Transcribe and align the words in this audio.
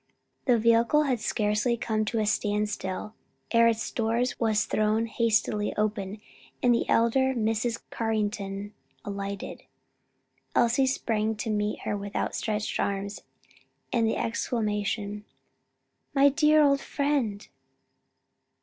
The 0.45 0.57
vehicle 0.57 1.03
had 1.03 1.19
scarcely 1.19 1.77
come 1.77 2.05
to 2.05 2.17
a 2.17 2.25
standstill 2.25 3.13
ere 3.51 3.67
its 3.67 3.91
door 3.91 4.23
was 4.39 4.65
thrown 4.65 5.05
hastily 5.05 5.75
open 5.77 6.19
and 6.63 6.73
the 6.73 6.89
elder 6.89 7.35
Mrs. 7.35 7.79
Carrington 7.91 8.73
alighted. 9.05 9.61
Elsie 10.55 10.87
sprang 10.87 11.35
to 11.35 11.51
meet 11.51 11.81
her 11.81 11.95
with 11.95 12.15
outstretched 12.15 12.79
arms, 12.79 13.21
and 13.93 14.07
the 14.07 14.17
exclamation, 14.17 15.23
"My 16.15 16.29
dear 16.29 16.63
old 16.63 16.81
friend!" 16.81 17.47